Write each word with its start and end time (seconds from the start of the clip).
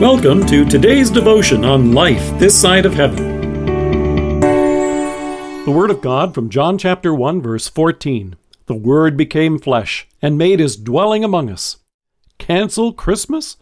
Welcome 0.00 0.46
to 0.46 0.64
today's 0.64 1.10
devotion 1.10 1.62
on 1.62 1.92
life 1.92 2.26
this 2.38 2.58
side 2.58 2.86
of 2.86 2.94
heaven. 2.94 4.40
The 5.66 5.70
Word 5.70 5.90
of 5.90 6.00
God 6.00 6.32
from 6.32 6.48
John 6.48 6.78
chapter 6.78 7.14
1, 7.14 7.42
verse 7.42 7.68
14. 7.68 8.34
The 8.64 8.74
Word 8.74 9.18
became 9.18 9.58
flesh 9.58 10.08
and 10.22 10.38
made 10.38 10.58
his 10.58 10.78
dwelling 10.78 11.22
among 11.22 11.50
us. 11.50 11.76
Cancel 12.38 12.94
Christmas? 12.94 13.58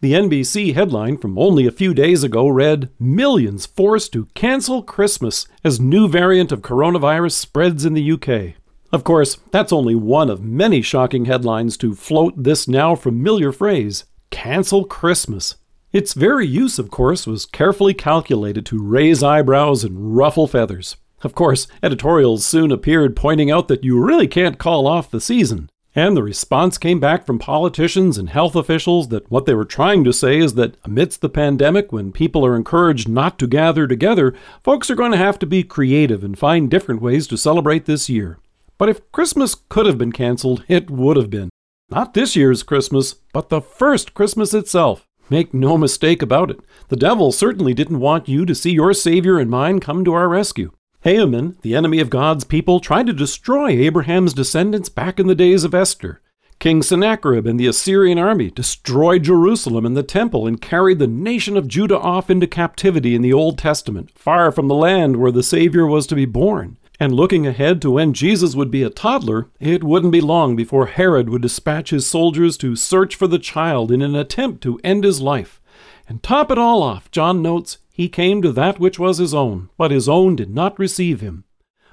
The 0.00 0.14
NBC 0.14 0.72
headline 0.72 1.18
from 1.18 1.38
only 1.38 1.66
a 1.66 1.70
few 1.70 1.92
days 1.92 2.24
ago 2.24 2.48
read 2.48 2.88
Millions 2.98 3.66
forced 3.66 4.14
to 4.14 4.28
cancel 4.34 4.82
Christmas 4.82 5.46
as 5.62 5.78
new 5.78 6.08
variant 6.08 6.52
of 6.52 6.62
coronavirus 6.62 7.32
spreads 7.32 7.84
in 7.84 7.92
the 7.92 8.12
UK. 8.12 8.54
Of 8.90 9.04
course, 9.04 9.36
that's 9.50 9.74
only 9.74 9.94
one 9.94 10.30
of 10.30 10.42
many 10.42 10.80
shocking 10.80 11.26
headlines 11.26 11.76
to 11.76 11.94
float 11.94 12.44
this 12.44 12.66
now 12.66 12.94
familiar 12.94 13.52
phrase 13.52 14.06
cancel 14.30 14.86
Christmas. 14.86 15.56
Its 15.92 16.14
very 16.14 16.46
use, 16.46 16.78
of 16.78 16.90
course, 16.90 17.26
was 17.26 17.44
carefully 17.44 17.92
calculated 17.92 18.64
to 18.64 18.82
raise 18.82 19.22
eyebrows 19.22 19.84
and 19.84 20.16
ruffle 20.16 20.46
feathers. 20.46 20.96
Of 21.22 21.34
course, 21.34 21.66
editorials 21.82 22.46
soon 22.46 22.72
appeared 22.72 23.14
pointing 23.14 23.50
out 23.50 23.68
that 23.68 23.84
you 23.84 24.02
really 24.02 24.26
can't 24.26 24.58
call 24.58 24.86
off 24.86 25.10
the 25.10 25.20
season. 25.20 25.68
And 25.94 26.16
the 26.16 26.22
response 26.22 26.78
came 26.78 26.98
back 26.98 27.26
from 27.26 27.38
politicians 27.38 28.16
and 28.16 28.30
health 28.30 28.56
officials 28.56 29.08
that 29.08 29.30
what 29.30 29.44
they 29.44 29.52
were 29.52 29.66
trying 29.66 30.02
to 30.04 30.14
say 30.14 30.38
is 30.38 30.54
that 30.54 30.78
amidst 30.84 31.20
the 31.20 31.28
pandemic, 31.28 31.92
when 31.92 32.10
people 32.10 32.46
are 32.46 32.56
encouraged 32.56 33.06
not 33.06 33.38
to 33.40 33.46
gather 33.46 33.86
together, 33.86 34.34
folks 34.64 34.90
are 34.90 34.94
going 34.94 35.12
to 35.12 35.18
have 35.18 35.38
to 35.40 35.46
be 35.46 35.62
creative 35.62 36.24
and 36.24 36.38
find 36.38 36.70
different 36.70 37.02
ways 37.02 37.26
to 37.26 37.36
celebrate 37.36 37.84
this 37.84 38.08
year. 38.08 38.38
But 38.78 38.88
if 38.88 39.12
Christmas 39.12 39.54
could 39.54 39.84
have 39.84 39.98
been 39.98 40.12
canceled, 40.12 40.64
it 40.66 40.90
would 40.90 41.18
have 41.18 41.28
been. 41.28 41.50
Not 41.90 42.14
this 42.14 42.34
year's 42.34 42.62
Christmas, 42.62 43.12
but 43.34 43.50
the 43.50 43.60
first 43.60 44.14
Christmas 44.14 44.54
itself. 44.54 45.06
Make 45.30 45.54
no 45.54 45.78
mistake 45.78 46.22
about 46.22 46.50
it, 46.50 46.60
the 46.88 46.96
devil 46.96 47.32
certainly 47.32 47.74
didn't 47.74 48.00
want 48.00 48.28
you 48.28 48.44
to 48.44 48.54
see 48.54 48.72
your 48.72 48.92
Savior 48.92 49.38
and 49.38 49.50
mine 49.50 49.80
come 49.80 50.04
to 50.04 50.12
our 50.12 50.28
rescue. 50.28 50.72
Haman, 51.02 51.56
the 51.62 51.74
enemy 51.74 52.00
of 52.00 52.10
God's 52.10 52.44
people, 52.44 52.78
tried 52.78 53.06
to 53.06 53.12
destroy 53.12 53.70
Abraham's 53.70 54.34
descendants 54.34 54.88
back 54.88 55.18
in 55.18 55.26
the 55.26 55.34
days 55.34 55.64
of 55.64 55.74
Esther. 55.74 56.20
King 56.60 56.80
Sennacherib 56.80 57.44
and 57.44 57.58
the 57.58 57.66
Assyrian 57.66 58.18
army 58.18 58.48
destroyed 58.48 59.24
Jerusalem 59.24 59.84
and 59.84 59.96
the 59.96 60.04
temple 60.04 60.46
and 60.46 60.60
carried 60.60 61.00
the 61.00 61.08
nation 61.08 61.56
of 61.56 61.66
Judah 61.66 61.98
off 61.98 62.30
into 62.30 62.46
captivity 62.46 63.16
in 63.16 63.22
the 63.22 63.32
Old 63.32 63.58
Testament, 63.58 64.12
far 64.14 64.52
from 64.52 64.68
the 64.68 64.76
land 64.76 65.16
where 65.16 65.32
the 65.32 65.42
Savior 65.42 65.86
was 65.86 66.06
to 66.06 66.14
be 66.14 66.24
born. 66.24 66.78
And 67.02 67.16
looking 67.16 67.48
ahead 67.48 67.82
to 67.82 67.90
when 67.90 68.12
Jesus 68.12 68.54
would 68.54 68.70
be 68.70 68.84
a 68.84 68.88
toddler, 68.88 69.48
it 69.58 69.82
wouldn't 69.82 70.12
be 70.12 70.20
long 70.20 70.54
before 70.54 70.86
Herod 70.86 71.28
would 71.30 71.42
dispatch 71.42 71.90
his 71.90 72.06
soldiers 72.06 72.56
to 72.58 72.76
search 72.76 73.16
for 73.16 73.26
the 73.26 73.40
child 73.40 73.90
in 73.90 74.02
an 74.02 74.14
attempt 74.14 74.62
to 74.62 74.78
end 74.84 75.02
his 75.02 75.20
life. 75.20 75.60
And 76.08 76.22
top 76.22 76.52
it 76.52 76.58
all 76.58 76.80
off, 76.80 77.10
John 77.10 77.42
notes, 77.42 77.78
he 77.92 78.08
came 78.08 78.40
to 78.42 78.52
that 78.52 78.78
which 78.78 79.00
was 79.00 79.18
his 79.18 79.34
own, 79.34 79.68
but 79.76 79.90
his 79.90 80.08
own 80.08 80.36
did 80.36 80.54
not 80.54 80.78
receive 80.78 81.20
him. 81.20 81.42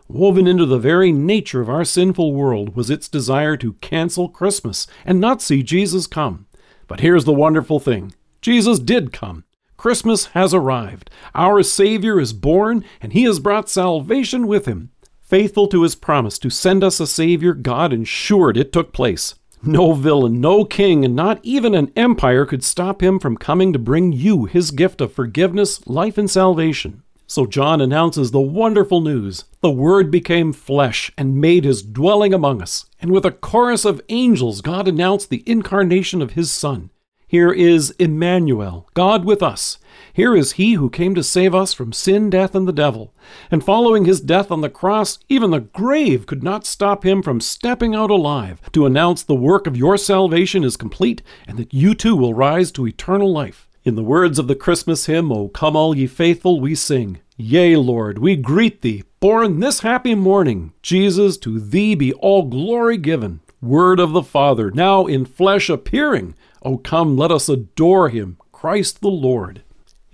Woven 0.08 0.46
into 0.46 0.68
the 0.68 0.78
very 0.78 1.12
nature 1.12 1.62
of 1.62 1.72
our 1.72 1.86
sinful 1.86 2.36
world 2.36 2.76
was 2.76 2.92
its 2.92 3.10
desire 3.10 3.58
to 3.58 3.74
cancel 3.82 4.30
Christmas 4.30 4.86
and 5.06 5.20
not 5.20 5.42
see 5.42 5.64
Jesus 5.64 6.06
come. 6.06 6.46
But 6.86 7.00
here's 7.00 7.26
the 7.26 7.34
wonderful 7.34 7.80
thing 7.80 8.14
Jesus 8.44 8.78
did 8.78 9.12
come. 9.12 9.44
Christmas 9.76 10.26
has 10.28 10.54
arrived. 10.54 11.10
Our 11.34 11.64
Savior 11.64 12.20
is 12.20 12.34
born, 12.34 12.84
and 13.02 13.14
He 13.14 13.24
has 13.24 13.40
brought 13.40 13.70
salvation 13.70 14.46
with 14.46 14.66
Him. 14.66 14.92
Faithful 15.30 15.68
to 15.68 15.84
his 15.84 15.94
promise 15.94 16.40
to 16.40 16.50
send 16.50 16.84
us 16.84 17.00
a 17.00 17.06
Savior, 17.06 17.54
God 17.54 17.94
ensured 17.94 18.58
it 18.58 18.74
took 18.74 18.92
place. 18.92 19.36
No 19.62 19.94
villain, 19.94 20.42
no 20.42 20.66
king, 20.66 21.06
and 21.06 21.16
not 21.16 21.40
even 21.44 21.76
an 21.76 21.92
empire 21.96 22.48
could 22.48 22.64
stop 22.64 23.04
him 23.04 23.20
from 23.20 23.38
coming 23.38 23.72
to 23.72 23.78
bring 23.78 24.12
you 24.12 24.46
his 24.46 24.72
gift 24.72 25.02
of 25.02 25.14
forgiveness, 25.14 25.86
life, 25.86 26.18
and 26.18 26.28
salvation. 26.28 27.04
So 27.28 27.46
John 27.46 27.80
announces 27.80 28.32
the 28.32 28.42
wonderful 28.42 29.02
news. 29.02 29.46
The 29.62 29.70
Word 29.70 30.10
became 30.10 30.52
flesh 30.52 31.12
and 31.16 31.40
made 31.40 31.64
his 31.64 31.84
dwelling 31.84 32.34
among 32.34 32.60
us. 32.60 32.88
And 33.00 33.12
with 33.12 33.24
a 33.24 33.32
chorus 33.32 33.86
of 33.86 34.02
angels, 34.10 34.62
God 34.62 34.88
announced 34.88 35.30
the 35.30 35.44
incarnation 35.46 36.24
of 36.24 36.32
his 36.32 36.50
Son. 36.50 36.90
Here 37.30 37.52
is 37.52 37.92
Emmanuel, 38.00 38.90
God 38.96 39.24
with 39.24 39.44
us. 39.44 39.78
Here 40.12 40.36
is 40.36 40.54
he 40.54 40.74
who 40.74 40.90
came 40.90 41.14
to 41.14 41.22
save 41.22 41.54
us 41.54 41.74
from 41.74 41.94
sin, 41.94 42.32
death, 42.32 42.56
and 42.56 42.68
the 42.68 42.74
devil. 42.74 43.14
And 43.52 43.64
following 43.64 44.06
his 44.06 44.20
death 44.20 44.50
on 44.50 44.62
the 44.62 44.68
cross, 44.70 45.20
even 45.30 45.52
the 45.52 45.60
grave 45.60 46.26
could 46.26 46.42
not 46.42 46.66
stop 46.66 47.06
him 47.06 47.22
from 47.22 47.40
stepping 47.40 47.94
out 47.94 48.10
alive 48.10 48.60
to 48.72 48.88
announce 48.88 49.22
the 49.22 49.36
work 49.36 49.68
of 49.68 49.78
your 49.78 49.96
salvation 49.96 50.64
is 50.64 50.76
complete 50.76 51.22
and 51.48 51.60
that 51.60 51.72
you 51.72 51.94
too 51.94 52.16
will 52.16 52.34
rise 52.34 52.72
to 52.72 52.88
eternal 52.88 53.32
life. 53.32 53.68
In 53.84 53.94
the 53.94 54.02
words 54.02 54.40
of 54.40 54.48
the 54.48 54.56
Christmas 54.56 55.06
hymn, 55.06 55.32
O 55.32 55.50
come 55.50 55.76
all 55.76 55.96
ye 55.96 56.08
faithful, 56.08 56.60
we 56.60 56.74
sing, 56.74 57.20
Yea, 57.38 57.76
Lord, 57.76 58.18
we 58.18 58.38
greet 58.38 58.82
thee, 58.82 59.04
born 59.20 59.60
this 59.60 59.82
happy 59.82 60.16
morning. 60.16 60.74
Jesus, 60.82 61.38
to 61.38 61.60
thee 61.60 61.94
be 61.94 62.12
all 62.14 62.46
glory 62.46 62.98
given. 62.98 63.42
Word 63.62 64.00
of 64.00 64.14
the 64.14 64.24
Father, 64.24 64.72
now 64.72 65.06
in 65.06 65.26
flesh 65.26 65.70
appearing. 65.70 66.34
O 66.64 66.78
come, 66.78 67.18
let 67.18 67.30
us 67.30 67.50
adore 67.50 68.08
him, 68.08 68.38
Christ 68.54 69.02
the 69.02 69.10
Lord. 69.10 69.64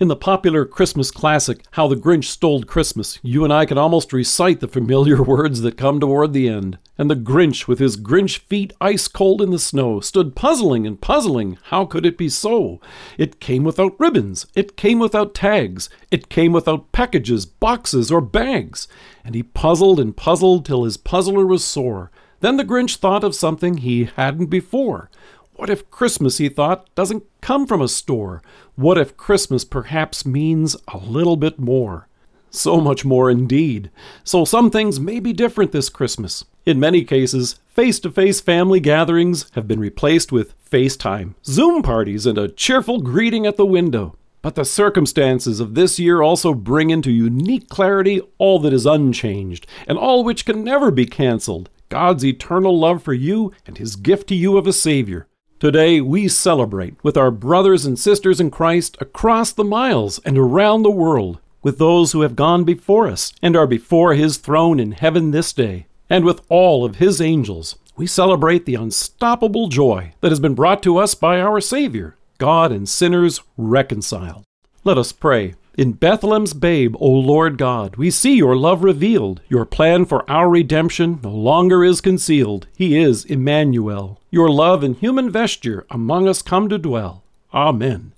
In 0.00 0.08
the 0.08 0.16
popular 0.16 0.64
Christmas 0.64 1.12
classic, 1.12 1.64
How 1.70 1.86
the 1.86 1.94
Grinch 1.94 2.24
Stole 2.24 2.64
Christmas, 2.64 3.20
you 3.22 3.44
and 3.44 3.52
I 3.52 3.64
can 3.64 3.78
almost 3.78 4.12
recite 4.12 4.58
the 4.58 4.66
familiar 4.66 5.22
words 5.22 5.60
that 5.60 5.76
come 5.76 6.00
toward 6.00 6.32
the 6.32 6.48
end. 6.48 6.78
And 6.98 7.08
the 7.08 7.14
Grinch, 7.14 7.68
with 7.68 7.78
his 7.78 7.96
Grinch 7.96 8.38
feet 8.38 8.72
ice 8.80 9.06
cold 9.06 9.40
in 9.40 9.52
the 9.52 9.60
snow, 9.60 10.00
stood 10.00 10.34
puzzling 10.34 10.84
and 10.84 11.00
puzzling. 11.00 11.56
How 11.66 11.84
could 11.84 12.04
it 12.04 12.18
be 12.18 12.28
so? 12.28 12.80
It 13.16 13.38
came 13.38 13.62
without 13.62 13.94
ribbons. 14.00 14.46
It 14.56 14.76
came 14.76 14.98
without 14.98 15.34
tags. 15.34 15.88
It 16.10 16.28
came 16.28 16.52
without 16.52 16.90
packages, 16.90 17.46
boxes, 17.46 18.10
or 18.10 18.20
bags. 18.20 18.88
And 19.24 19.36
he 19.36 19.44
puzzled 19.44 20.00
and 20.00 20.16
puzzled 20.16 20.66
till 20.66 20.82
his 20.82 20.96
puzzler 20.96 21.46
was 21.46 21.64
sore. 21.64 22.10
Then 22.40 22.56
the 22.56 22.64
Grinch 22.64 22.96
thought 22.96 23.24
of 23.24 23.34
something 23.34 23.78
he 23.78 24.04
hadn't 24.16 24.46
before. 24.46 25.10
What 25.54 25.70
if 25.70 25.90
Christmas, 25.90 26.36
he 26.36 26.50
thought, 26.50 26.94
doesn't 26.94 27.24
come 27.40 27.66
from 27.66 27.80
a 27.80 27.88
store? 27.88 28.42
What 28.74 28.98
if 28.98 29.16
Christmas 29.16 29.64
perhaps 29.64 30.26
means 30.26 30.76
a 30.88 30.98
little 30.98 31.36
bit 31.36 31.58
more? 31.58 32.08
So 32.50 32.78
much 32.80 33.04
more 33.04 33.30
indeed. 33.30 33.90
So 34.22 34.44
some 34.44 34.70
things 34.70 35.00
may 35.00 35.18
be 35.18 35.32
different 35.32 35.72
this 35.72 35.88
Christmas. 35.88 36.44
In 36.66 36.78
many 36.78 37.04
cases, 37.04 37.58
face 37.68 37.98
to 38.00 38.10
face 38.10 38.40
family 38.40 38.80
gatherings 38.80 39.50
have 39.52 39.66
been 39.66 39.80
replaced 39.80 40.30
with 40.30 40.54
FaceTime, 40.68 41.34
Zoom 41.44 41.82
parties, 41.82 42.26
and 42.26 42.36
a 42.36 42.48
cheerful 42.48 43.00
greeting 43.00 43.46
at 43.46 43.56
the 43.56 43.66
window. 43.66 44.14
But 44.42 44.56
the 44.56 44.64
circumstances 44.64 45.58
of 45.58 45.74
this 45.74 45.98
year 45.98 46.22
also 46.22 46.54
bring 46.54 46.90
into 46.90 47.10
unique 47.10 47.68
clarity 47.68 48.20
all 48.38 48.58
that 48.60 48.72
is 48.72 48.84
unchanged, 48.84 49.66
and 49.86 49.96
all 49.96 50.22
which 50.22 50.44
can 50.44 50.62
never 50.62 50.90
be 50.90 51.06
canceled 51.06 51.70
God's 51.88 52.24
eternal 52.24 52.78
love 52.78 53.02
for 53.02 53.14
you 53.14 53.52
and 53.66 53.78
His 53.78 53.96
gift 53.96 54.28
to 54.28 54.34
you 54.34 54.56
of 54.56 54.66
a 54.66 54.72
Savior. 54.72 55.28
Today, 55.58 56.00
we 56.00 56.28
celebrate 56.28 57.02
with 57.02 57.16
our 57.16 57.30
brothers 57.30 57.86
and 57.86 57.98
sisters 57.98 58.40
in 58.40 58.50
Christ 58.50 58.96
across 59.00 59.52
the 59.52 59.64
miles 59.64 60.18
and 60.20 60.36
around 60.36 60.82
the 60.82 60.90
world, 60.90 61.38
with 61.62 61.78
those 61.78 62.12
who 62.12 62.20
have 62.20 62.36
gone 62.36 62.64
before 62.64 63.06
us 63.06 63.32
and 63.40 63.56
are 63.56 63.66
before 63.66 64.14
His 64.14 64.36
throne 64.36 64.78
in 64.78 64.92
heaven 64.92 65.30
this 65.30 65.52
day, 65.52 65.86
and 66.10 66.24
with 66.24 66.42
all 66.48 66.84
of 66.84 66.96
His 66.96 67.20
angels. 67.20 67.76
We 67.96 68.06
celebrate 68.06 68.66
the 68.66 68.74
unstoppable 68.74 69.68
joy 69.68 70.12
that 70.20 70.30
has 70.30 70.40
been 70.40 70.54
brought 70.54 70.82
to 70.82 70.98
us 70.98 71.14
by 71.14 71.40
our 71.40 71.60
Savior, 71.62 72.16
God 72.36 72.70
and 72.70 72.86
sinners 72.86 73.40
reconciled. 73.56 74.44
Let 74.84 74.98
us 74.98 75.12
pray. 75.12 75.54
In 75.76 75.92
Bethlehem's 75.92 76.54
babe, 76.54 76.96
O 77.00 77.06
Lord 77.06 77.58
God, 77.58 77.96
we 77.96 78.10
see 78.10 78.34
your 78.34 78.56
love 78.56 78.82
revealed. 78.82 79.42
Your 79.46 79.66
plan 79.66 80.06
for 80.06 80.24
our 80.30 80.48
redemption 80.48 81.20
no 81.22 81.30
longer 81.30 81.84
is 81.84 82.00
concealed. 82.00 82.66
He 82.74 82.98
is 82.98 83.26
Emmanuel. 83.26 84.18
Your 84.30 84.48
love 84.48 84.82
in 84.82 84.94
human 84.94 85.28
vesture 85.28 85.84
among 85.90 86.28
us 86.28 86.40
come 86.40 86.70
to 86.70 86.78
dwell. 86.78 87.24
Amen. 87.52 88.12